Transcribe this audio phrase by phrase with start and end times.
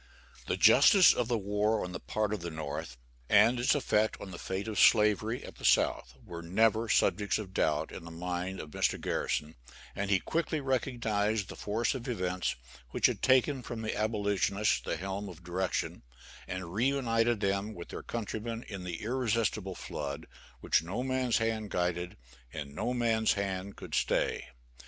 [0.47, 2.97] The justice of the war on the part of the North,
[3.29, 7.53] and its effect on the fate of Slavery at the South, were never subjects of
[7.53, 8.99] doubt in the mind of Mr.
[8.99, 9.53] Garrison,
[9.95, 12.55] and he quickly recognized the force of events
[12.89, 16.01] which had taken from the abolitionists the helm of direction,
[16.47, 20.25] and reunited them with their countrymen in the irresistible flood
[20.61, 22.17] which no man's hand guided,
[22.51, 24.47] and no man's hand could stay.